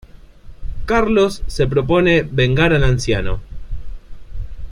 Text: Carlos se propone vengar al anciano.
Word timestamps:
Carlos 0.87 1.43
se 1.45 1.67
propone 1.67 2.23
vengar 2.23 2.73
al 2.73 2.83
anciano. 2.83 3.39